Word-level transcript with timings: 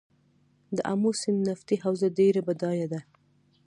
د 0.75 0.77
امو 0.91 1.11
سیند 1.21 1.41
نفتي 1.49 1.75
حوزه 1.83 2.07
ډیره 2.17 2.41
بډایه 2.47 2.87
ده. 2.93 2.99